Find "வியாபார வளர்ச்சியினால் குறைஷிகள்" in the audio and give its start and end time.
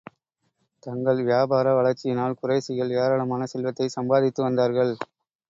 1.23-2.95